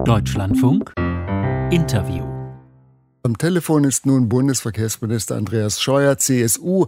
Deutschlandfunk 0.00 0.92
Interview. 1.70 2.24
Am 3.22 3.38
Telefon 3.38 3.84
ist 3.84 4.04
nun 4.04 4.28
Bundesverkehrsminister 4.28 5.36
Andreas 5.36 5.80
Scheuer, 5.80 6.18
CSU. 6.18 6.86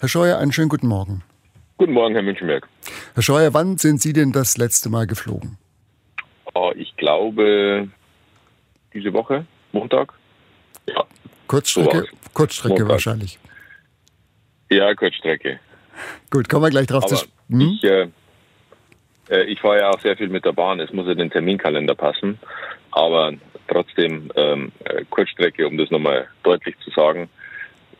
Herr 0.00 0.08
Scheuer, 0.08 0.38
einen 0.38 0.50
schönen 0.50 0.68
guten 0.68 0.88
Morgen. 0.88 1.22
Guten 1.76 1.92
Morgen, 1.92 2.14
Herr 2.14 2.24
Münchenberg. 2.24 2.66
Herr 3.14 3.22
Scheuer, 3.22 3.54
wann 3.54 3.78
sind 3.78 4.02
Sie 4.02 4.12
denn 4.12 4.32
das 4.32 4.56
letzte 4.56 4.88
Mal 4.88 5.06
geflogen? 5.06 5.58
Oh, 6.54 6.72
ich 6.74 6.96
glaube, 6.96 7.88
diese 8.92 9.12
Woche, 9.12 9.46
Montag. 9.70 10.12
Ja. 10.88 11.04
Kurzstrecke? 11.46 12.00
So 12.00 12.06
Kurzstrecke 12.34 12.72
Montag. 12.72 12.88
wahrscheinlich. 12.88 13.38
Ja, 14.70 14.92
Kurzstrecke. 14.94 15.60
Gut, 16.30 16.48
kommen 16.48 16.64
wir 16.64 16.70
gleich 16.70 16.88
drauf 16.88 17.04
Aber 17.04 17.14
zu 17.14 17.26
hm? 17.48 17.60
ich, 17.60 17.84
äh, 17.84 18.08
äh, 19.30 19.44
ich 19.44 19.60
fahre 19.60 19.80
ja 19.80 19.90
auch 19.90 20.00
sehr 20.00 20.16
viel 20.16 20.28
mit 20.28 20.44
der 20.44 20.52
Bahn. 20.52 20.80
Es 20.80 20.92
muss 20.92 21.06
ja 21.06 21.14
den 21.14 21.30
Terminkalender 21.30 21.94
passen. 21.94 22.38
Aber 22.90 23.32
trotzdem 23.68 24.30
ähm, 24.36 24.72
äh, 24.84 25.04
Kurzstrecke, 25.10 25.66
um 25.66 25.76
das 25.76 25.90
nochmal 25.90 26.28
deutlich 26.42 26.78
zu 26.80 26.90
sagen. 26.90 27.28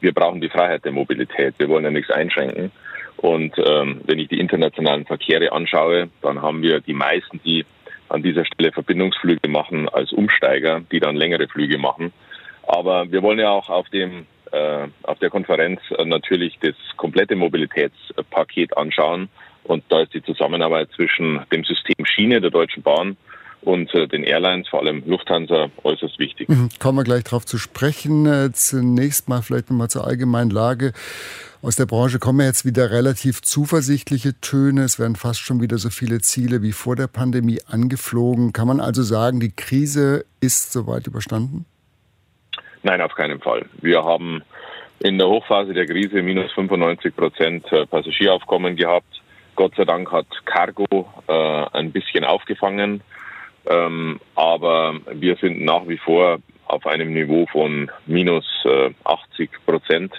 Wir 0.00 0.12
brauchen 0.12 0.40
die 0.40 0.48
Freiheit 0.48 0.84
der 0.84 0.92
Mobilität. 0.92 1.54
Wir 1.58 1.68
wollen 1.68 1.84
ja 1.84 1.90
nichts 1.90 2.10
einschränken. 2.10 2.70
Und 3.16 3.54
ähm, 3.58 4.00
wenn 4.04 4.18
ich 4.18 4.28
die 4.28 4.40
internationalen 4.40 5.06
Verkehre 5.06 5.52
anschaue, 5.52 6.10
dann 6.22 6.42
haben 6.42 6.62
wir 6.62 6.80
die 6.80 6.92
meisten, 6.92 7.40
die 7.44 7.64
an 8.08 8.22
dieser 8.22 8.44
Stelle 8.44 8.72
Verbindungsflüge 8.72 9.48
machen 9.48 9.88
als 9.88 10.12
Umsteiger, 10.12 10.82
die 10.92 11.00
dann 11.00 11.16
längere 11.16 11.48
Flüge 11.48 11.78
machen. 11.78 12.12
Aber 12.66 13.10
wir 13.10 13.22
wollen 13.22 13.38
ja 13.38 13.50
auch 13.50 13.68
auf 13.68 13.88
dem 13.88 14.26
äh, 14.52 14.86
auf 15.02 15.18
der 15.18 15.30
Konferenz 15.30 15.80
äh, 15.96 16.04
natürlich 16.04 16.58
das 16.60 16.74
komplette 16.96 17.36
Mobilitätspaket 17.36 18.76
anschauen. 18.76 19.28
Und 19.66 19.84
da 19.88 20.02
ist 20.02 20.14
die 20.14 20.22
Zusammenarbeit 20.22 20.88
zwischen 20.94 21.40
dem 21.52 21.64
System 21.64 22.04
Schiene 22.04 22.40
der 22.40 22.50
Deutschen 22.50 22.82
Bahn 22.82 23.16
und 23.62 23.92
äh, 23.94 24.06
den 24.06 24.22
Airlines, 24.22 24.68
vor 24.68 24.80
allem 24.80 25.02
Lufthansa, 25.06 25.70
äußerst 25.82 26.18
wichtig. 26.20 26.48
Mhm, 26.48 26.68
Kommen 26.78 26.98
wir 26.98 27.04
gleich 27.04 27.24
drauf 27.24 27.44
zu 27.44 27.58
sprechen. 27.58 28.26
Äh, 28.26 28.52
Zunächst 28.52 29.28
mal 29.28 29.42
vielleicht 29.42 29.70
nochmal 29.70 29.88
zur 29.88 30.06
allgemeinen 30.06 30.50
Lage. 30.50 30.92
Aus 31.62 31.74
der 31.74 31.86
Branche 31.86 32.20
kommen 32.20 32.46
jetzt 32.46 32.64
wieder 32.64 32.92
relativ 32.92 33.42
zuversichtliche 33.42 34.40
Töne. 34.40 34.82
Es 34.82 35.00
werden 35.00 35.16
fast 35.16 35.40
schon 35.40 35.60
wieder 35.60 35.78
so 35.78 35.90
viele 35.90 36.20
Ziele 36.20 36.62
wie 36.62 36.70
vor 36.70 36.94
der 36.94 37.08
Pandemie 37.08 37.58
angeflogen. 37.66 38.52
Kann 38.52 38.68
man 38.68 38.78
also 38.78 39.02
sagen, 39.02 39.40
die 39.40 39.50
Krise 39.50 40.24
ist 40.40 40.72
soweit 40.72 41.08
überstanden? 41.08 41.64
Nein, 42.84 43.00
auf 43.00 43.14
keinen 43.14 43.40
Fall. 43.40 43.66
Wir 43.80 44.04
haben 44.04 44.42
in 45.00 45.18
der 45.18 45.26
Hochphase 45.26 45.74
der 45.74 45.86
Krise 45.86 46.22
minus 46.22 46.52
95 46.52 47.16
Prozent 47.16 47.72
äh, 47.72 47.84
Passagieraufkommen 47.84 48.76
gehabt. 48.76 49.22
Gott 49.56 49.74
sei 49.74 49.84
Dank 49.84 50.12
hat 50.12 50.26
Cargo 50.44 51.08
äh, 51.26 51.32
ein 51.72 51.90
bisschen 51.90 52.24
aufgefangen. 52.24 53.00
Ähm, 53.68 54.20
aber 54.34 54.94
wir 55.12 55.36
sind 55.36 55.64
nach 55.64 55.88
wie 55.88 55.96
vor 55.96 56.38
auf 56.66 56.86
einem 56.86 57.12
Niveau 57.12 57.46
von 57.50 57.90
minus 58.06 58.44
äh, 58.64 58.90
80 59.04 59.50
Prozent. 59.64 60.12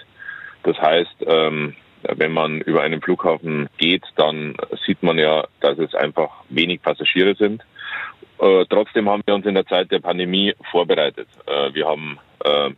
Das 0.64 0.76
heißt, 0.78 1.24
ähm, 1.26 1.74
wenn 2.02 2.32
man 2.32 2.60
über 2.62 2.82
einen 2.82 3.00
Flughafen 3.00 3.68
geht, 3.78 4.04
dann 4.16 4.56
sieht 4.86 5.02
man 5.02 5.18
ja, 5.18 5.46
dass 5.60 5.78
es 5.78 5.94
einfach 5.94 6.30
wenig 6.48 6.82
Passagiere 6.82 7.34
sind. 7.34 7.62
Äh, 8.38 8.66
trotzdem 8.68 9.08
haben 9.08 9.22
wir 9.24 9.34
uns 9.34 9.46
in 9.46 9.54
der 9.54 9.66
Zeit 9.66 9.90
der 9.90 10.00
Pandemie 10.00 10.54
vorbereitet. 10.70 11.28
Äh, 11.46 11.74
wir 11.74 11.86
haben 11.86 12.18
äh, 12.44 12.70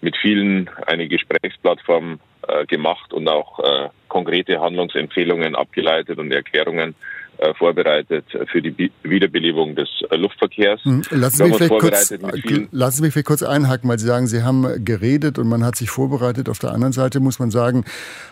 mit 0.00 0.16
vielen 0.16 0.70
eine 0.86 1.08
Gesprächsplattform 1.08 2.20
äh, 2.48 2.66
gemacht 2.66 3.12
und 3.12 3.28
auch 3.28 3.58
äh, 3.60 3.88
konkrete 4.08 4.60
Handlungsempfehlungen 4.60 5.54
abgeleitet 5.54 6.18
und 6.18 6.32
Erklärungen 6.32 6.94
äh, 7.40 7.54
vorbereitet 7.54 8.24
für 8.50 8.60
die 8.60 8.90
Wiederbelebung 9.04 9.76
des 9.76 9.88
äh, 10.10 10.16
Luftverkehrs. 10.16 10.82
Hm, 10.82 11.02
Lassen 11.10 11.36
Sie, 11.36 11.44
mich 11.44 11.68
kurz, 11.68 12.12
lassen 12.72 12.96
Sie 12.96 13.02
mich 13.02 13.12
vielleicht 13.12 13.26
kurz 13.28 13.44
einhaken, 13.44 13.88
weil 13.88 13.98
Sie 14.00 14.06
sagen, 14.06 14.26
Sie 14.26 14.42
haben 14.42 14.84
geredet 14.84 15.38
und 15.38 15.48
man 15.48 15.64
hat 15.64 15.76
sich 15.76 15.88
vorbereitet. 15.88 16.48
Auf 16.48 16.58
der 16.58 16.72
anderen 16.72 16.92
Seite 16.92 17.20
muss 17.20 17.38
man 17.38 17.52
sagen, 17.52 17.84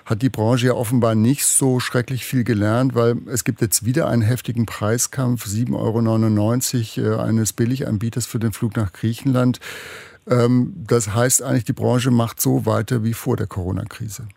hat 0.07 0.23
die 0.23 0.29
Branche 0.29 0.67
ja 0.67 0.73
offenbar 0.73 1.15
nicht 1.15 1.47
so 1.47 1.79
schrecklich 1.79 2.25
viel 2.25 2.43
gelernt, 2.43 2.97
weil 2.97 3.15
es 3.31 3.45
gibt 3.45 3.61
jetzt 3.61 3.87
wieder 3.87 4.09
einen 4.09 4.23
heftigen 4.23 4.67
Preiskampf, 4.67 5.47
7,99 5.47 7.05
Euro 7.05 7.23
eines 7.23 7.53
Billiganbieters 7.53 8.27
für 8.27 8.41
den 8.41 8.53
Flug 8.53 8.77
nach 8.77 8.93
Griechenland. 8.93 9.61
Ähm, 10.29 10.75
Das 10.89 11.15
heißt 11.15 11.43
eigentlich, 11.43 11.65
die 11.65 11.73
Branche 11.73 12.11
macht 12.11 12.41
so 12.41 12.67
weiter 12.67 13.05
wie 13.05 13.13
vor 13.15 13.37
der 13.37 13.47
Corona-Krise. 13.47 14.29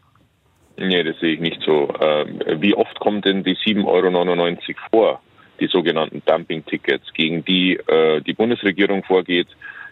Nee, 0.78 1.04
das 1.04 1.20
sehe 1.20 1.34
ich 1.34 1.40
nicht 1.42 1.62
so. 1.62 1.94
Ähm, 2.00 2.40
Wie 2.62 2.74
oft 2.74 3.00
kommt 3.00 3.26
denn 3.26 3.44
die 3.44 3.56
7,99 3.56 3.86
Euro 3.86 4.58
vor, 4.92 5.22
die 5.60 5.68
sogenannten 5.68 6.22
Dumping-Tickets, 6.26 7.12
gegen 7.14 7.44
die 7.44 7.76
äh, 7.76 8.22
die 8.22 8.34
Bundesregierung 8.34 9.04
vorgeht? 9.04 9.48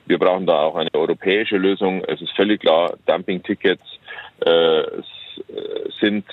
Wir 0.05 0.17
brauchen 0.17 0.45
da 0.45 0.61
auch 0.61 0.75
eine 0.75 0.93
europäische 0.93 1.57
Lösung. 1.57 2.03
Es 2.05 2.21
ist 2.21 2.31
völlig 2.37 2.61
klar, 2.61 2.93
Dumping-Tickets 3.05 3.83
äh, 4.45 4.79
äh, 4.79 5.89
sind, 5.99 6.25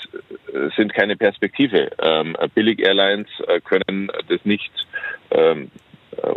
äh, 0.53 0.71
sind 0.77 0.95
keine 0.95 1.17
Perspektive. 1.17 1.91
Ähm, 2.01 2.37
Billig-Airlines 2.55 3.29
können 3.65 4.11
das 4.29 4.45
nicht 4.45 4.71
ähm, 5.33 5.65
äh, 5.65 5.84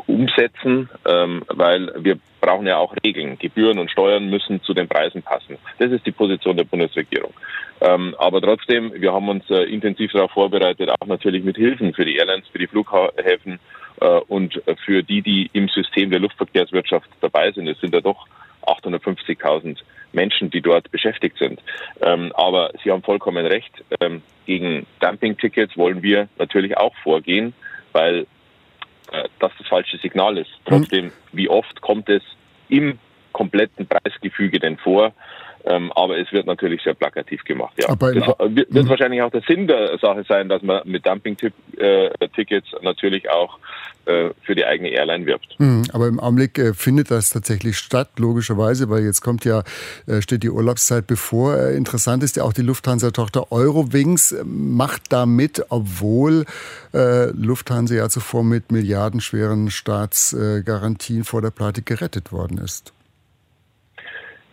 umsetzen, 0.08 0.90
ähm, 1.06 1.44
weil 1.48 1.92
wir 1.98 2.18
brauchen 2.42 2.68
ja 2.68 2.78
auch 2.78 2.94
Regeln. 3.04 3.38
Gebühren 3.38 3.80
und 3.80 3.92
Steuern 3.92 4.30
müssen 4.30 4.62
zu 4.64 4.74
den 4.74 4.88
Preisen 4.88 5.22
passen. 5.22 5.58
Das 5.80 5.92
ist 5.92 6.06
die 6.06 6.12
Position 6.12 6.58
der 6.58 6.64
Bundesregierung. 6.64 7.34
Ähm, 7.82 8.16
aber 8.18 8.42
trotzdem, 8.42 8.92
wir 8.96 9.14
haben 9.14 9.30
uns 9.30 9.50
äh, 9.50 9.64
intensiv 9.64 10.12
darauf 10.12 10.32
vorbereitet, 10.32 10.90
auch 10.90 11.08
natürlich 11.08 11.44
mit 11.44 11.58
Hilfen 11.58 11.94
für 11.94 12.06
die 12.06 12.16
Airlines, 12.16 12.48
für 12.48 12.58
die 12.58 12.68
Flughäfen 12.68 13.60
äh, 14.02 14.06
und 14.06 14.62
für 14.86 15.04
die, 15.04 15.22
die 15.22 15.50
im 15.54 15.68
System 15.70 16.10
der 16.10 16.20
Luftverkehrswirtschaft 16.20 17.10
dabei 17.22 17.52
sind. 17.52 17.68
Es 17.68 17.80
sind 17.80 17.94
ja 17.94 18.02
doch 18.02 18.28
850.000 18.66 19.78
Menschen, 20.12 20.50
die 20.50 20.62
dort 20.62 20.90
beschäftigt 20.92 21.38
sind. 21.38 21.62
Ähm, 22.02 22.32
aber 22.34 22.72
Sie 22.84 22.92
haben 22.92 23.04
vollkommen 23.04 23.46
recht. 23.46 23.84
Ähm, 24.00 24.22
gegen 24.46 24.86
Dumping-Tickets 25.00 25.78
wollen 25.78 26.02
wir 26.02 26.28
natürlich 26.38 26.78
auch 26.78 26.96
vorgehen, 27.04 27.54
weil 27.92 28.26
äh, 29.12 29.28
das 29.40 29.52
das 29.58 29.68
falsche 29.68 29.98
Signal 29.98 30.38
ist. 30.38 30.52
Trotzdem, 30.66 31.12
wie 31.32 31.50
oft 31.50 31.82
kommt 31.82 32.10
es 32.10 32.24
im 32.70 33.00
kompletten 33.38 33.88
Preisgefüge 33.88 34.60
denn 34.60 34.78
vor? 34.78 35.14
Ähm, 35.66 35.92
aber 35.94 36.18
es 36.18 36.32
wird 36.32 36.46
natürlich 36.46 36.82
sehr 36.82 36.94
plakativ 36.94 37.44
gemacht. 37.44 37.74
Ja. 37.78 37.90
Aber 37.90 38.14
das 38.14 38.26
wird, 38.56 38.74
wird 38.74 38.90
wahrscheinlich 38.90 39.22
auch 39.22 39.32
der 39.32 39.42
Sinn 39.42 39.68
der 39.68 39.98
Sache 39.98 40.24
sein, 40.28 40.48
dass 40.48 40.62
man 40.62 40.82
mit 40.86 41.06
Dumping-Tickets 41.06 42.68
natürlich 42.82 43.30
auch 43.30 43.60
äh, 44.06 44.30
für 44.44 44.56
die 44.56 44.66
eigene 44.66 44.90
Airline 44.90 45.26
wirbt. 45.26 45.60
Mhm, 45.60 45.84
Aber 45.92 46.08
im 46.08 46.22
Augenblick 46.22 46.58
äh, 46.58 46.74
findet 46.74 47.12
das 47.12 47.32
tatsächlich 47.32 47.78
statt, 47.78 48.12
logischerweise, 48.18 48.90
weil 48.90 49.04
jetzt 49.04 49.22
kommt 49.22 49.44
ja, 49.44 49.64
äh, 50.06 50.22
steht 50.22 50.44
die 50.44 50.50
Urlaubszeit 50.50 51.06
bevor. 51.06 51.58
Äh, 51.58 51.76
interessant 51.76 52.24
ist 52.24 52.38
ja 52.38 52.44
auch 52.44 52.54
die 52.54 52.62
Lufthansa-Tochter 52.62 53.52
Eurowings 53.52 54.32
äh, 54.32 54.46
macht 54.46 55.12
da 55.12 55.26
mit, 55.26 55.66
obwohl 55.68 56.46
äh, 56.94 57.26
Lufthansa 57.32 57.96
ja 57.96 58.08
zuvor 58.08 58.46
mit 58.46 58.72
milliardenschweren 58.72 59.70
Staatsgarantien 59.70 61.26
vor 61.26 61.42
der 61.42 61.52
Pleite 61.52 61.82
gerettet 61.82 62.32
worden 62.32 62.60
ist. 62.60 62.94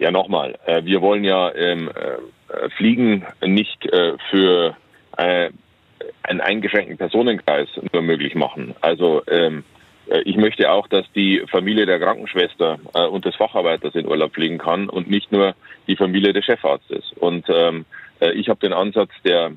Ja, 0.04 0.10
nochmal, 0.10 0.58
äh, 0.66 0.84
wir 0.84 1.00
wollen 1.00 1.24
ja 1.24 1.50
ähm, 1.54 1.88
äh, 1.88 2.68
Fliegen 2.76 3.24
nicht 3.42 3.86
äh, 3.86 4.18
für 4.28 4.76
äh, 5.16 5.48
einen 6.22 6.42
eingeschränkten 6.42 6.98
Personenkreis 6.98 7.68
nur 7.90 8.02
möglich 8.02 8.34
machen. 8.34 8.74
Also 8.82 9.22
ähm, 9.30 9.64
äh, 10.10 10.20
ich 10.26 10.36
möchte 10.36 10.70
auch, 10.70 10.88
dass 10.88 11.10
die 11.14 11.42
Familie 11.50 11.86
der 11.86 11.98
Krankenschwester 11.98 12.78
äh, 12.92 13.06
und 13.06 13.24
des 13.24 13.34
Facharbeiters 13.36 13.94
in 13.94 14.06
Urlaub 14.06 14.34
fliegen 14.34 14.58
kann 14.58 14.90
und 14.90 15.08
nicht 15.08 15.32
nur 15.32 15.54
die 15.86 15.96
Familie 15.96 16.34
des 16.34 16.44
Chefarztes. 16.44 17.12
Und 17.18 17.46
ähm, 17.48 17.86
äh, 18.20 18.32
ich 18.32 18.50
habe 18.50 18.60
den 18.60 18.74
Ansatz 18.74 19.10
der 19.24 19.52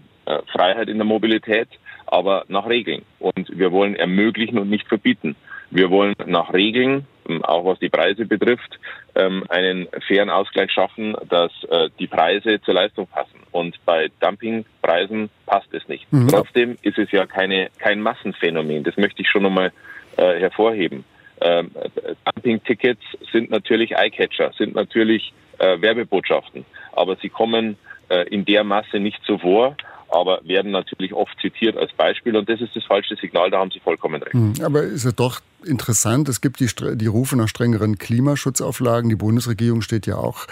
Freiheit 0.53 0.87
in 0.87 0.97
der 0.97 1.05
Mobilität, 1.05 1.67
aber 2.05 2.45
nach 2.47 2.69
Regeln. 2.69 3.01
Und 3.19 3.49
wir 3.49 3.73
wollen 3.73 3.97
ermöglichen 3.97 4.59
und 4.59 4.69
nicht 4.69 4.87
verbieten. 4.87 5.35
Wir 5.71 5.89
wollen 5.89 6.15
nach 6.25 6.53
Regeln, 6.53 7.05
auch 7.43 7.65
was 7.65 7.79
die 7.79 7.89
Preise 7.89 8.25
betrifft, 8.25 8.79
ähm, 9.15 9.43
einen 9.49 9.87
fairen 10.07 10.29
Ausgleich 10.29 10.71
schaffen, 10.71 11.15
dass 11.29 11.51
äh, 11.69 11.89
die 11.99 12.07
Preise 12.07 12.61
zur 12.61 12.73
Leistung 12.73 13.07
passen. 13.07 13.39
Und 13.51 13.77
bei 13.85 14.09
Dumpingpreisen 14.19 15.29
passt 15.45 15.73
es 15.73 15.87
nicht. 15.87 16.11
Mhm. 16.11 16.27
Trotzdem 16.27 16.77
ist 16.81 16.97
es 16.97 17.11
ja 17.11 17.25
keine, 17.25 17.69
kein 17.79 18.01
Massenphänomen. 18.01 18.83
Das 18.83 18.97
möchte 18.97 19.21
ich 19.21 19.29
schon 19.29 19.43
nochmal 19.43 19.71
äh, 20.17 20.39
hervorheben. 20.39 21.03
Ähm, 21.41 21.71
äh, 21.75 22.15
Dumping-Tickets 22.25 23.01
sind 23.31 23.49
natürlich 23.49 23.95
Eyecatcher, 23.95 24.51
sind 24.57 24.75
natürlich 24.75 25.33
äh, 25.59 25.79
Werbebotschaften, 25.81 26.65
aber 26.93 27.15
sie 27.17 27.29
kommen 27.29 27.77
äh, 28.09 28.27
in 28.29 28.45
der 28.45 28.63
Masse 28.63 28.99
nicht 28.99 29.21
so 29.25 29.37
vor. 29.37 29.75
Aber 30.17 30.41
werden 30.43 30.71
natürlich 30.71 31.13
oft 31.13 31.35
zitiert 31.39 31.77
als 31.77 31.93
Beispiel 31.93 32.35
und 32.35 32.49
das 32.49 32.61
ist 32.61 32.75
das 32.75 32.83
falsche 32.83 33.15
Signal, 33.15 33.49
da 33.51 33.59
haben 33.59 33.71
Sie 33.71 33.79
vollkommen 33.79 34.21
recht. 34.21 34.33
Hm, 34.33 34.53
aber 34.63 34.83
ist 34.83 35.05
ja 35.05 35.11
doch 35.11 35.41
interessant, 35.65 36.29
es 36.29 36.41
gibt 36.41 36.59
die, 36.59 36.67
die 36.95 37.07
Rufe 37.07 37.35
nach 37.35 37.47
strengeren 37.47 37.97
Klimaschutzauflagen, 37.97 39.09
die 39.09 39.15
Bundesregierung 39.15 39.81
steht 39.81 40.07
ja 40.07 40.17
auch 40.17 40.47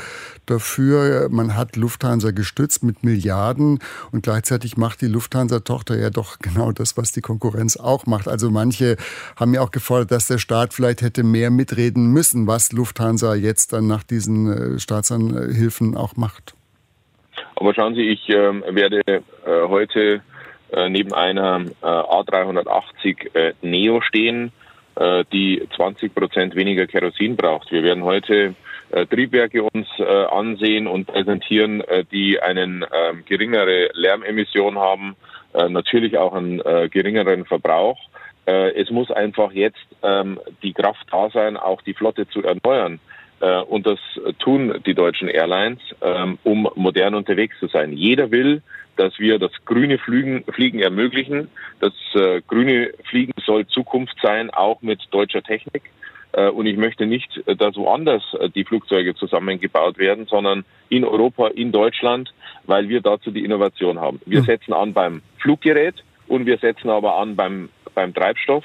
dafür, 0.46 1.30
man 1.30 1.56
hat 1.56 1.76
Lufthansa 1.76 2.32
gestützt 2.32 2.84
mit 2.84 3.04
Milliarden 3.04 3.80
und 4.12 4.24
gleichzeitig 4.24 4.78
macht 4.78 5.02
die 5.02 5.08
Lufthansa-Tochter 5.08 5.98
ja 5.98 6.10
doch 6.10 6.40
genau 6.40 6.72
das, 6.72 6.98
was 6.98 7.12
die 7.12 7.22
Konkurrenz 7.22 7.78
auch 7.78 8.06
macht. 8.06 8.28
Also 8.28 8.50
manche 8.52 8.98
haben 9.36 9.54
ja 9.54 9.62
auch 9.62 9.72
gefordert, 9.72 10.12
dass 10.12 10.28
der 10.28 10.38
Staat 10.38 10.74
vielleicht 10.74 11.02
hätte 11.02 11.24
mehr 11.24 11.52
mitreden 11.52 12.08
müssen, 12.08 12.48
was 12.48 12.72
Lufthansa 12.72 13.36
jetzt 13.36 13.74
dann 13.74 13.88
nach 13.88 14.04
diesen 14.04 14.76
äh, 14.76 14.80
Staatsanhilfen 14.80 15.96
auch 15.96 16.16
macht. 16.16 16.56
Aber 17.56 17.74
schauen 17.74 17.96
Sie, 17.96 18.10
ich 18.10 18.30
äh, 18.30 18.76
werde 18.76 19.02
äh, 19.08 19.22
heute 19.46 20.22
äh, 20.72 20.90
neben 20.90 21.14
einer 21.14 21.62
äh, 21.62 21.86
A380 21.86 23.36
äh, 23.36 23.54
Neo 23.62 24.02
stehen, 24.02 24.52
äh, 24.96 25.24
die 25.32 25.68
20 25.76 26.14
Prozent 26.14 26.56
weniger 26.56 26.88
Kerosin 26.88 27.36
braucht. 27.36 27.72
Wir 27.72 27.84
werden 27.84 28.04
heute 28.04 28.56
Triebwerke 29.10 29.64
uns 29.64 29.88
ansehen 30.00 30.86
und 30.86 31.08
präsentieren, 31.08 31.84
die 32.12 32.40
einen 32.40 32.84
ähm, 32.84 33.24
geringere 33.26 33.90
Lärmemission 33.94 34.78
haben, 34.78 35.16
natürlich 35.54 36.20
auch 36.20 36.34
einen 36.34 36.60
geringeren 36.92 37.46
Verbrauch. 37.46 37.98
es 38.46 38.92
muss 38.92 39.10
einfach 39.10 39.52
jetzt 39.52 39.84
ähm, 40.04 40.40
die 40.62 40.72
Kraft 40.72 41.08
da 41.12 41.32
sein, 41.32 41.58
auch 41.58 41.82
die 41.82 41.96
Flotte 41.96 42.30
zu 42.30 42.44
erneuern. 42.44 43.00
Äh, 43.40 43.62
und 43.62 43.86
das 43.86 44.00
tun 44.40 44.82
die 44.86 44.94
deutschen 44.94 45.28
Airlines, 45.28 45.80
ähm, 46.02 46.38
um 46.44 46.70
modern 46.76 47.16
unterwegs 47.16 47.58
zu 47.60 47.68
sein. 47.68 47.94
Jeder 47.94 48.32
will, 48.32 48.62
dass 48.96 49.20
wir 49.20 49.40
das 49.40 49.52
grüne 49.66 49.98
Fliegen, 49.98 50.46
Fliegen 50.54 50.80
ermöglichen. 50.80 51.50
Das 51.80 51.94
äh, 52.14 52.42
grüne 52.48 52.94
Fliegen 53.10 53.34
soll 53.46 53.68
Zukunft 53.68 54.16
sein, 54.22 54.50
auch 54.50 54.82
mit 54.82 55.02
deutscher 55.12 55.44
Technik. 55.44 55.84
Äh, 56.32 56.50
und 56.50 56.66
ich 56.66 56.78
möchte 56.78 57.06
nicht, 57.06 57.44
dass 57.46 57.76
woanders 57.76 58.24
die 58.56 58.64
Flugzeuge 58.64 59.16
zusammengebaut 59.16 59.98
werden, 59.98 60.28
sondern 60.28 60.64
in 60.90 61.04
Europa, 61.04 61.48
in 61.48 61.72
Deutschland, 61.72 62.34
weil 62.66 62.88
wir 62.88 63.02
dazu 63.02 63.32
die 63.32 63.44
Innovation 63.44 64.00
haben. 64.00 64.22
Wir 64.26 64.40
hm. 64.40 64.46
setzen 64.46 64.74
an 64.74 64.94
beim 64.94 65.22
Fluggerät 65.40 65.96
und 66.28 66.46
wir 66.46 66.58
setzen 66.58 66.90
aber 66.90 67.18
an 67.18 67.36
beim, 67.36 67.70
beim 67.94 68.14
Treibstoff. 68.14 68.64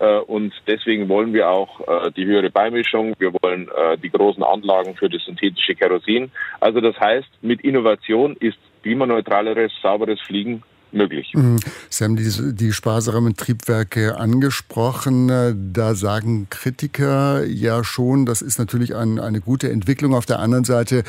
Äh, 0.00 0.18
und 0.20 0.52
deswegen 0.66 1.08
wollen 1.08 1.32
wir 1.32 1.48
auch 1.48 1.80
äh, 1.80 2.10
die 2.10 2.24
höhere 2.24 2.50
Beimischung. 2.50 3.14
Wir 3.18 3.32
wollen 3.42 3.68
äh, 3.68 3.98
die 3.98 4.10
großen 4.10 4.42
Anlagen 4.42 4.96
für 4.96 5.08
das 5.08 5.22
synthetische 5.24 5.74
Kerosin. 5.74 6.30
Also 6.58 6.80
das 6.80 6.98
heißt, 6.98 7.28
mit 7.42 7.60
Innovation 7.60 8.34
ist 8.40 8.58
klimaneutraleres, 8.82 9.72
sauberes 9.82 10.18
Fliegen 10.22 10.62
möglich. 10.92 11.32
Mhm. 11.34 11.58
Sie 11.90 12.04
haben 12.04 12.16
die, 12.16 12.54
die 12.54 12.72
sparsamen 12.72 13.36
Triebwerke 13.36 14.16
angesprochen. 14.16 15.72
Da 15.72 15.94
sagen 15.94 16.48
Kritiker 16.50 17.44
ja 17.44 17.84
schon, 17.84 18.26
das 18.26 18.42
ist 18.42 18.58
natürlich 18.58 18.96
ein, 18.96 19.20
eine 19.20 19.40
gute 19.40 19.70
Entwicklung. 19.70 20.14
Auf 20.14 20.26
der 20.26 20.40
anderen 20.40 20.64
Seite 20.64 21.04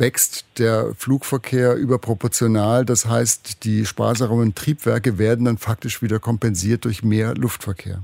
wächst 0.00 0.58
der 0.58 0.94
Flugverkehr 0.96 1.76
überproportional. 1.76 2.84
Das 2.84 3.08
heißt, 3.08 3.64
die 3.64 3.84
sparsamen 3.84 4.54
Triebwerke 4.54 5.18
werden 5.18 5.44
dann 5.44 5.58
faktisch 5.58 6.02
wieder 6.02 6.18
kompensiert 6.18 6.84
durch 6.84 7.02
mehr 7.02 7.34
Luftverkehr. 7.34 8.00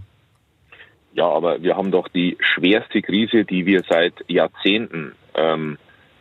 Ja, 1.14 1.28
aber 1.28 1.62
wir 1.62 1.76
haben 1.76 1.90
doch 1.90 2.08
die 2.08 2.36
schwerste 2.40 3.00
Krise, 3.00 3.44
die 3.44 3.64
wir 3.64 3.82
seit 3.88 4.12
Jahrzehnten 4.28 5.12
ähm, 5.34 5.78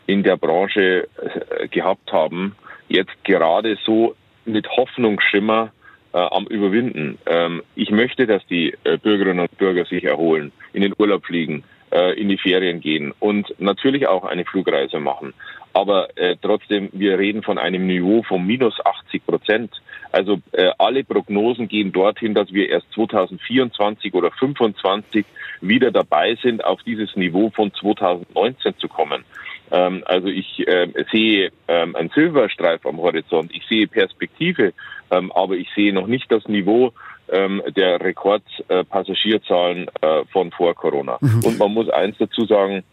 in 0.08 0.24
der 0.24 0.38
Branche 0.38 1.08
äh, 1.18 1.68
gehabt 1.68 2.12
haben, 2.14 2.56
jetzt 2.88 3.24
gerade 3.26 3.78
so 3.86 4.16
mit 4.46 4.70
Hoffnungsschimmer 4.70 5.72
äh, 6.14 6.18
am 6.18 6.48
Überwinden. 6.48 7.18
Ähm, 7.26 7.62
ich 7.76 7.92
möchte, 7.92 8.26
dass 8.26 8.46
die 8.48 8.74
äh, 8.86 8.98
Bürgerinnen 8.98 9.42
und 9.42 9.58
Bürger 9.58 9.84
sich 9.86 10.06
erholen, 10.06 10.54
in 10.72 10.82
den 10.82 10.94
Urlaub 10.98 11.26
fliegen, 11.26 11.66
äh, 11.92 12.20
in 12.20 12.30
die 12.30 12.38
Ferien 12.38 12.80
gehen 12.80 13.14
und 13.20 13.54
natürlich 13.60 14.08
auch 14.08 14.24
eine 14.24 14.46
Flugreise 14.46 15.00
machen. 15.00 15.34
Aber 15.76 16.08
äh, 16.18 16.38
trotzdem, 16.42 16.88
wir 16.94 17.20
reden 17.20 17.44
von 17.44 17.58
einem 17.58 17.86
Niveau 17.86 18.24
von 18.24 18.48
minus 18.48 18.76
80 18.86 19.26
Prozent. 19.26 19.72
Also 20.14 20.40
äh, 20.54 20.72
alle 20.78 21.04
Prognosen 21.04 21.68
gehen 21.68 21.92
dorthin, 21.92 22.34
dass 22.34 22.54
wir 22.54 22.70
erst 22.70 22.90
2024 22.94 24.14
oder 24.14 24.30
2025 24.30 25.26
wieder 25.60 25.92
dabei 25.92 26.38
sind, 26.42 26.64
auf 26.64 26.82
dieses 26.84 27.18
Niveau 27.18 27.50
von 27.50 27.74
2019 27.74 28.78
zu 28.78 28.88
kommen. 28.88 29.26
Ähm, 29.70 30.02
also 30.06 30.30
ich 30.30 30.66
äh, 30.66 30.88
sehe 31.12 31.52
ähm, 31.68 31.94
einen 31.98 32.10
Silberstreif 32.16 32.86
am 32.86 33.00
Horizont, 33.00 33.54
ich 33.54 33.68
sehe 33.68 33.86
Perspektive, 33.88 34.72
ähm, 35.12 35.30
aber 35.34 35.56
ich 35.56 35.68
sehe 35.76 35.92
noch 35.92 36.08
nicht 36.08 36.32
das 36.32 36.48
Niveau 36.48 36.94
ähm, 37.28 37.62
der 37.76 38.00
Rekordpassagierzahlen 38.00 39.90
äh, 40.00 40.24
von 40.32 40.52
vor 40.52 40.74
Corona. 40.74 41.18
Mhm. 41.20 41.44
Und 41.44 41.60
man 41.60 41.74
muss 41.74 41.90
eins 41.90 42.16
dazu 42.18 42.46
sagen, 42.46 42.86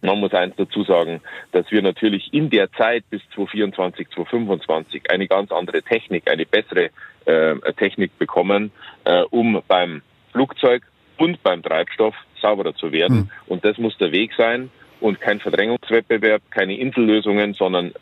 man 0.00 0.20
muss 0.20 0.32
eins 0.32 0.54
dazu 0.56 0.84
sagen, 0.84 1.20
dass 1.52 1.70
wir 1.70 1.82
natürlich 1.82 2.32
in 2.32 2.50
der 2.50 2.70
Zeit 2.72 3.04
bis 3.10 3.20
2024, 3.34 4.08
2025 4.10 5.10
eine 5.10 5.26
ganz 5.26 5.50
andere 5.50 5.82
Technik, 5.82 6.30
eine 6.30 6.46
bessere 6.46 6.90
äh, 7.24 7.72
Technik 7.76 8.16
bekommen, 8.18 8.70
äh, 9.04 9.22
um 9.30 9.62
beim 9.66 10.02
Flugzeug 10.32 10.82
und 11.16 11.42
beim 11.42 11.62
Treibstoff 11.62 12.14
sauberer 12.40 12.74
zu 12.74 12.92
werden. 12.92 13.16
Mhm. 13.16 13.30
Und 13.46 13.64
das 13.64 13.78
muss 13.78 13.96
der 13.98 14.12
Weg 14.12 14.32
sein 14.36 14.70
und 15.00 15.20
kein 15.20 15.40
Verdrängungswettbewerb, 15.40 16.42
keine 16.50 16.76
Insellösungen, 16.76 17.54
sondern 17.54 17.92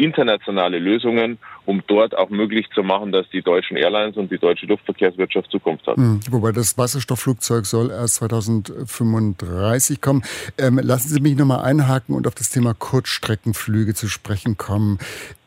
internationale 0.00 0.78
Lösungen, 0.78 1.38
um 1.66 1.82
dort 1.86 2.16
auch 2.16 2.30
möglich 2.30 2.66
zu 2.74 2.82
machen, 2.82 3.12
dass 3.12 3.28
die 3.30 3.42
deutschen 3.42 3.76
Airlines 3.76 4.16
und 4.16 4.30
die 4.30 4.38
deutsche 4.38 4.66
Luftverkehrswirtschaft 4.66 5.50
Zukunft 5.50 5.86
hat. 5.86 5.98
Mhm, 5.98 6.20
wobei 6.30 6.52
das 6.52 6.78
Wasserstoffflugzeug 6.78 7.66
soll 7.66 7.90
erst 7.90 8.16
2035 8.16 10.00
kommen. 10.00 10.22
Ähm, 10.58 10.80
lassen 10.82 11.08
Sie 11.08 11.20
mich 11.20 11.36
nochmal 11.36 11.64
einhaken 11.64 12.14
und 12.14 12.26
auf 12.26 12.34
das 12.34 12.50
Thema 12.50 12.74
Kurzstreckenflüge 12.74 13.94
zu 13.94 14.08
sprechen 14.08 14.56
kommen. 14.56 14.98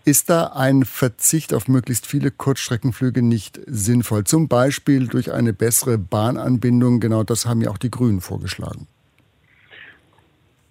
Ist 0.06 0.30
da 0.30 0.48
ein 0.48 0.84
Verzicht 0.84 1.54
auf 1.54 1.68
möglichst 1.68 2.06
viele 2.08 2.30
Kurzstreckenflüge 2.30 3.22
nicht 3.22 3.60
sinnvoll? 3.66 4.25
Zum 4.25 4.50
Beispiel 4.50 5.08
durch 5.08 5.31
eine 5.31 5.54
bessere 5.54 5.98
Bahnanbindung. 5.98 7.00
Genau 7.00 7.24
das 7.24 7.46
haben 7.46 7.62
ja 7.62 7.72
auch 7.72 7.78
die 7.78 7.90
Grünen 7.90 8.20
vorgeschlagen. 8.20 8.88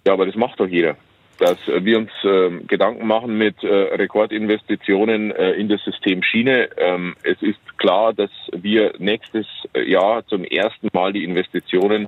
Ja, 0.05 0.13
aber 0.13 0.25
das 0.25 0.35
macht 0.35 0.59
doch 0.59 0.67
jeder. 0.67 0.97
Dass 1.39 1.57
wir 1.67 1.97
uns 1.97 2.11
äh, 2.23 2.49
Gedanken 2.67 3.07
machen 3.07 3.37
mit 3.37 3.63
äh, 3.63 3.67
Rekordinvestitionen 3.67 5.31
äh, 5.31 5.51
in 5.53 5.67
das 5.67 5.83
System 5.83 6.23
Schiene. 6.23 6.69
Ähm, 6.77 7.15
es 7.23 7.41
ist 7.41 7.77
klar, 7.77 8.13
dass 8.13 8.29
wir 8.51 8.93
nächstes 8.99 9.47
Jahr 9.75 10.25
zum 10.27 10.43
ersten 10.43 10.89
Mal 10.93 11.11
die 11.11 11.23
Investitionen 11.23 12.07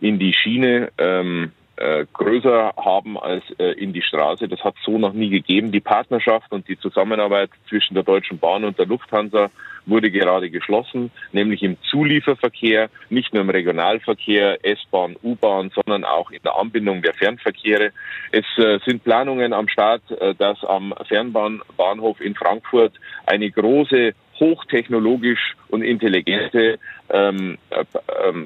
in 0.00 0.18
die 0.18 0.34
Schiene 0.34 0.90
ähm, 0.98 1.52
äh, 1.76 2.06
größer 2.12 2.72
haben 2.76 3.18
als 3.18 3.44
äh, 3.58 3.72
in 3.72 3.92
die 3.92 4.02
Straße. 4.02 4.48
Das 4.48 4.62
hat 4.64 4.74
so 4.84 4.98
noch 4.98 5.12
nie 5.12 5.30
gegeben. 5.30 5.72
Die 5.72 5.80
Partnerschaft 5.80 6.52
und 6.52 6.68
die 6.68 6.78
Zusammenarbeit 6.78 7.50
zwischen 7.68 7.94
der 7.94 8.02
Deutschen 8.02 8.38
Bahn 8.38 8.64
und 8.64 8.78
der 8.78 8.86
Lufthansa 8.86 9.50
wurde 9.86 10.10
gerade 10.10 10.50
geschlossen, 10.50 11.10
nämlich 11.32 11.62
im 11.62 11.76
Zulieferverkehr, 11.90 12.90
nicht 13.08 13.32
nur 13.32 13.42
im 13.42 13.50
Regionalverkehr, 13.50 14.64
S-Bahn, 14.64 15.16
U-Bahn, 15.22 15.70
sondern 15.74 16.04
auch 16.04 16.30
in 16.30 16.42
der 16.42 16.56
Anbindung 16.56 17.02
der 17.02 17.14
Fernverkehre. 17.14 17.92
Es 18.32 18.44
äh, 18.58 18.78
sind 18.84 19.04
Planungen 19.04 19.52
am 19.52 19.68
Start, 19.68 20.02
äh, 20.10 20.34
dass 20.34 20.62
am 20.64 20.92
Fernbahnbahnhof 21.06 22.20
in 22.20 22.34
Frankfurt 22.34 22.94
eine 23.26 23.50
große 23.50 24.12
hochtechnologisch 24.40 25.56
und 25.68 25.82
intelligente 25.82 26.78
ähm, 27.10 27.58
äh, 27.70 27.84
ähm, 28.28 28.44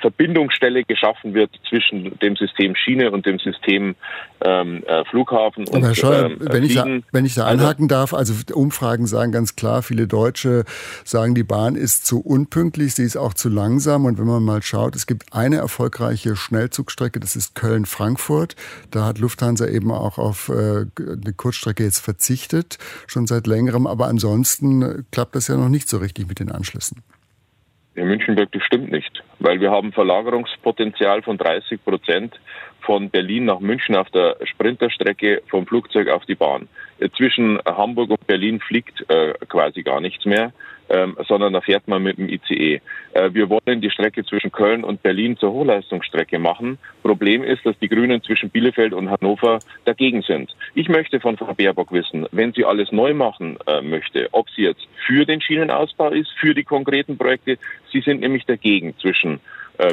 Verbindungsstelle 0.00 0.84
geschaffen 0.84 1.34
wird 1.34 1.50
zwischen 1.68 2.18
dem 2.18 2.36
System 2.36 2.74
Schiene 2.76 3.10
und 3.10 3.26
dem 3.26 3.38
System 3.38 3.94
ähm, 4.44 4.84
äh, 4.86 5.04
Flughafen. 5.06 5.66
Aber 5.68 5.80
Herr 5.80 5.94
Scheuer, 5.94 6.30
ähm, 6.30 6.38
wenn, 6.40 6.64
ich 6.64 6.74
da, 6.74 6.86
wenn 7.12 7.24
ich 7.24 7.34
da 7.34 7.44
also 7.44 7.62
einhaken 7.64 7.84
also, 7.84 7.94
darf, 7.94 8.14
also 8.14 8.34
Umfragen 8.54 9.06
sagen 9.06 9.32
ganz 9.32 9.56
klar, 9.56 9.82
viele 9.82 10.06
Deutsche 10.06 10.64
sagen, 11.04 11.34
die 11.34 11.42
Bahn 11.42 11.74
ist 11.74 12.06
zu 12.06 12.20
unpünktlich, 12.20 12.94
sie 12.94 13.04
ist 13.04 13.16
auch 13.16 13.34
zu 13.34 13.48
langsam. 13.48 14.04
Und 14.04 14.18
wenn 14.18 14.26
man 14.26 14.42
mal 14.42 14.62
schaut, 14.62 14.94
es 14.96 15.06
gibt 15.06 15.32
eine 15.32 15.56
erfolgreiche 15.56 16.36
Schnellzugstrecke, 16.36 17.20
das 17.20 17.36
ist 17.36 17.54
Köln-Frankfurt. 17.54 18.54
Da 18.90 19.04
hat 19.04 19.18
Lufthansa 19.18 19.66
eben 19.66 19.90
auch 19.90 20.18
auf 20.18 20.48
äh, 20.48 20.52
eine 20.52 21.32
Kurzstrecke 21.36 21.82
jetzt 21.84 22.00
verzichtet, 22.00 22.78
schon 23.06 23.26
seit 23.26 23.46
längerem. 23.46 23.86
Aber 23.86 24.06
ansonsten 24.06 25.06
klappt 25.10 25.34
das 25.34 25.48
ja 25.48 25.56
noch 25.56 25.68
nicht 25.68 25.88
so 25.88 25.98
richtig 25.98 26.28
mit 26.28 26.40
den 26.40 26.50
Anschlüssen. 26.50 27.02
In 27.98 28.06
Münchenberg, 28.06 28.52
das 28.52 28.62
stimmt 28.62 28.92
nicht, 28.92 29.24
weil 29.40 29.60
wir 29.60 29.70
haben 29.70 29.92
Verlagerungspotenzial 29.92 31.22
von 31.22 31.38
30 31.38 31.84
Prozent 31.84 32.38
von 32.80 33.10
Berlin 33.10 33.44
nach 33.44 33.60
München 33.60 33.96
auf 33.96 34.08
der 34.10 34.36
Sprinterstrecke 34.44 35.42
vom 35.48 35.66
Flugzeug 35.66 36.08
auf 36.08 36.24
die 36.24 36.34
Bahn. 36.34 36.68
Zwischen 37.16 37.58
Hamburg 37.64 38.10
und 38.10 38.26
Berlin 38.26 38.60
fliegt 38.60 39.04
äh, 39.10 39.34
quasi 39.48 39.82
gar 39.82 40.00
nichts 40.00 40.24
mehr. 40.24 40.52
Ähm, 40.88 41.16
sondern 41.26 41.52
da 41.52 41.60
fährt 41.60 41.86
man 41.88 42.02
mit 42.02 42.18
dem 42.18 42.28
ICE. 42.28 42.80
Äh, 43.12 43.30
wir 43.32 43.48
wollen 43.48 43.80
die 43.80 43.90
Strecke 43.90 44.24
zwischen 44.24 44.52
Köln 44.52 44.84
und 44.84 45.02
Berlin 45.02 45.36
zur 45.36 45.52
Hochleistungsstrecke 45.52 46.38
machen. 46.38 46.78
Problem 47.02 47.42
ist, 47.42 47.64
dass 47.64 47.78
die 47.78 47.88
Grünen 47.88 48.22
zwischen 48.22 48.50
Bielefeld 48.50 48.92
und 48.92 49.10
Hannover 49.10 49.58
dagegen 49.84 50.22
sind. 50.22 50.54
Ich 50.74 50.88
möchte 50.88 51.20
von 51.20 51.36
Frau 51.36 51.54
Baerbock 51.54 51.92
wissen, 51.92 52.26
wenn 52.32 52.52
sie 52.52 52.64
alles 52.64 52.92
neu 52.92 53.14
machen 53.14 53.58
äh, 53.66 53.82
möchte, 53.82 54.28
ob 54.32 54.48
sie 54.50 54.62
jetzt 54.62 54.86
für 55.06 55.24
den 55.24 55.40
Schienenausbau 55.40 56.10
ist, 56.10 56.30
für 56.38 56.54
die 56.54 56.64
konkreten 56.64 57.16
Projekte. 57.16 57.58
Sie 57.92 58.00
sind 58.00 58.20
nämlich 58.20 58.44
dagegen 58.44 58.96
zwischen 58.98 59.40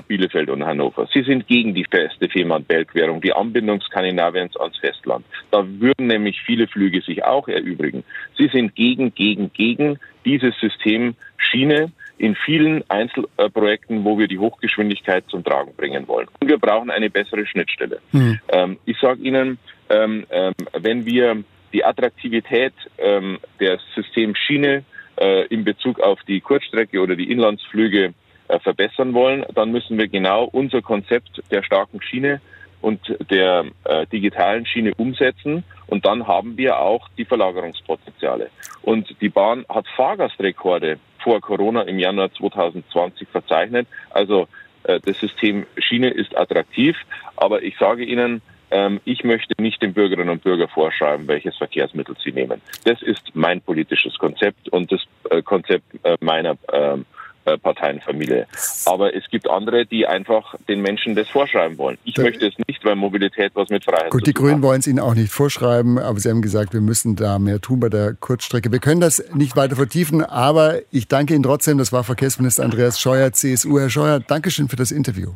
Bielefeld 0.07 0.49
und 0.49 0.65
Hannover. 0.65 1.07
Sie 1.13 1.21
sind 1.23 1.47
gegen 1.47 1.73
die 1.73 1.85
feste 1.85 2.27
Fehmarn-Belt-Querung, 2.27 3.21
die 3.21 3.33
Anbindung 3.33 3.81
Skandinaviens 3.81 4.57
ans 4.57 4.77
Festland. 4.77 5.25
Da 5.51 5.65
würden 5.79 6.07
nämlich 6.07 6.41
viele 6.41 6.67
Flüge 6.67 7.01
sich 7.01 7.23
auch 7.23 7.47
erübrigen. 7.47 8.03
Sie 8.37 8.47
sind 8.47 8.75
gegen, 8.75 9.13
gegen, 9.13 9.51
gegen 9.53 9.99
dieses 10.25 10.57
System 10.59 11.15
Schiene 11.37 11.91
in 12.17 12.35
vielen 12.35 12.83
Einzelprojekten, 12.89 14.03
wo 14.03 14.17
wir 14.17 14.27
die 14.27 14.39
Hochgeschwindigkeit 14.39 15.25
zum 15.27 15.43
Tragen 15.43 15.73
bringen 15.75 16.07
wollen. 16.07 16.27
Und 16.39 16.47
wir 16.47 16.57
brauchen 16.57 16.89
eine 16.89 17.09
bessere 17.09 17.45
Schnittstelle. 17.45 17.99
Mhm. 18.11 18.39
Ähm, 18.49 18.77
ich 18.85 18.97
sage 18.99 19.21
Ihnen, 19.21 19.57
ähm, 19.89 20.25
ähm, 20.29 20.53
wenn 20.73 21.05
wir 21.05 21.43
die 21.73 21.83
Attraktivität 21.83 22.73
ähm, 22.97 23.37
der 23.59 23.79
System 23.93 24.33
Schiene 24.35 24.85
äh, 25.17 25.45
in 25.47 25.65
Bezug 25.65 25.99
auf 25.99 26.19
die 26.27 26.39
Kurzstrecke 26.39 27.01
oder 27.01 27.15
die 27.15 27.29
Inlandsflüge 27.29 28.05
äh, 28.05 28.13
verbessern 28.61 29.13
wollen, 29.13 29.45
dann 29.53 29.71
müssen 29.71 29.97
wir 29.97 30.07
genau 30.07 30.45
unser 30.45 30.81
Konzept 30.81 31.41
der 31.51 31.63
starken 31.63 32.01
Schiene 32.01 32.41
und 32.81 32.99
der 33.31 33.65
äh, 33.85 34.05
digitalen 34.07 34.65
Schiene 34.65 34.93
umsetzen. 34.95 35.63
Und 35.87 36.05
dann 36.05 36.27
haben 36.27 36.55
wir 36.57 36.79
auch 36.79 37.09
die 37.17 37.25
Verlagerungspotenziale. 37.25 38.49
Und 38.83 39.15
die 39.21 39.29
Bahn 39.29 39.65
hat 39.69 39.87
Fahrgastrekorde 39.95 40.99
vor 41.23 41.41
Corona 41.41 41.81
im 41.81 41.97
Januar 41.97 42.31
2020 42.33 43.27
verzeichnet. 43.29 43.87
Also 44.11 44.47
äh, 44.83 44.99
das 45.03 45.19
System 45.19 45.65
Schiene 45.77 46.09
ist 46.09 46.37
attraktiv. 46.37 46.95
Aber 47.35 47.63
ich 47.63 47.75
sage 47.79 48.03
Ihnen, 48.03 48.43
ähm, 48.71 48.99
ich 49.05 49.23
möchte 49.23 49.59
nicht 49.59 49.81
den 49.81 49.93
Bürgerinnen 49.93 50.29
und 50.29 50.43
Bürgern 50.43 50.69
vorschreiben, 50.69 51.27
welches 51.27 51.55
Verkehrsmittel 51.57 52.15
sie 52.23 52.31
nehmen. 52.31 52.61
Das 52.83 53.01
ist 53.01 53.31
mein 53.33 53.61
politisches 53.61 54.17
Konzept 54.17 54.69
und 54.69 54.91
das 54.91 55.01
äh, 55.29 55.41
Konzept 55.41 55.85
äh, 56.03 56.17
meiner 56.19 56.55
ähm, 56.71 57.05
äh, 57.45 57.57
Parteienfamilie. 57.57 58.47
Aber 58.85 59.15
es 59.15 59.29
gibt 59.29 59.49
andere, 59.49 59.85
die 59.85 60.07
einfach 60.07 60.55
den 60.67 60.81
Menschen 60.81 61.15
das 61.15 61.29
vorschreiben 61.29 61.77
wollen. 61.77 61.97
Ich 62.03 62.15
da, 62.15 62.23
möchte 62.23 62.47
es 62.47 62.53
nicht, 62.67 62.83
weil 62.83 62.95
Mobilität 62.95 63.51
was 63.55 63.69
mit 63.69 63.83
Freiheit 63.83 64.11
Gut, 64.11 64.27
die 64.27 64.33
Grünen 64.33 64.61
wollen 64.61 64.79
es 64.79 64.87
Ihnen 64.87 64.99
auch 64.99 65.15
nicht 65.15 65.31
vorschreiben, 65.31 65.97
aber 65.99 66.19
Sie 66.19 66.29
haben 66.29 66.41
gesagt, 66.41 66.73
wir 66.73 66.81
müssen 66.81 67.15
da 67.15 67.39
mehr 67.39 67.61
tun 67.61 67.79
bei 67.79 67.89
der 67.89 68.13
Kurzstrecke. 68.13 68.71
Wir 68.71 68.79
können 68.79 69.01
das 69.01 69.23
nicht 69.33 69.55
weiter 69.55 69.75
vertiefen, 69.75 70.23
aber 70.23 70.79
ich 70.91 71.07
danke 71.07 71.33
Ihnen 71.33 71.43
trotzdem. 71.43 71.77
Das 71.77 71.93
war 71.93 72.03
Verkehrsminister 72.03 72.63
Andreas 72.63 72.99
Scheuer, 72.99 73.31
CSU. 73.31 73.79
Herr 73.79 73.89
Scheuer, 73.89 74.19
Dankeschön 74.19 74.67
für 74.67 74.75
das 74.75 74.91
Interview. 74.91 75.31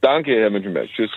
Danke, 0.00 0.32
Herr 0.32 0.50
Münchenberg. 0.50 0.88
Tschüss. 0.94 1.10